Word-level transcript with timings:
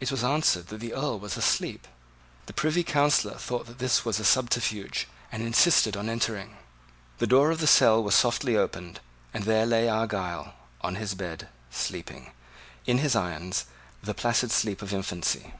It 0.00 0.10
was 0.10 0.24
answered 0.24 0.66
that 0.70 0.80
the 0.80 0.92
Earl 0.92 1.20
was 1.20 1.36
asleep. 1.36 1.86
The 2.46 2.52
Privy 2.52 2.82
Councillor 2.82 3.36
thought 3.38 3.66
that 3.66 3.78
this 3.78 4.04
was 4.04 4.18
a 4.18 4.24
subterfuge, 4.24 5.06
and 5.30 5.40
insisted 5.40 5.96
on 5.96 6.08
entering. 6.08 6.56
The 7.18 7.28
door 7.28 7.52
of 7.52 7.60
the 7.60 7.68
cell 7.68 8.02
was 8.02 8.16
softly 8.16 8.56
opened; 8.56 8.98
and 9.32 9.44
there 9.44 9.64
lay 9.64 9.88
Argyle, 9.88 10.54
on 10.80 10.94
the 10.94 11.14
bed, 11.14 11.48
sleeping, 11.70 12.32
in 12.86 12.98
his 12.98 13.14
irons, 13.14 13.66
the 14.02 14.14
placid 14.14 14.50
sleep 14.50 14.82
of 14.82 14.92
infancy. 14.92 15.54